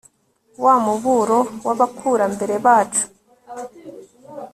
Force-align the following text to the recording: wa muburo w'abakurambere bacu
wa 0.63 0.75
muburo 0.85 1.39
w'abakurambere 1.65 2.55
bacu 2.65 3.03